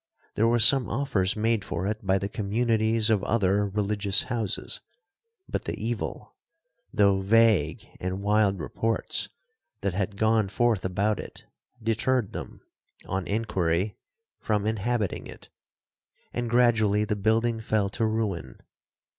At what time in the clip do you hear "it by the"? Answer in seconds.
1.85-2.27